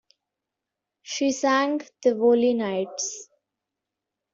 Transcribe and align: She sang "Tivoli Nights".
She 1.03 1.31
sang 1.31 1.79
"Tivoli 2.01 2.55
Nights". 2.55 3.29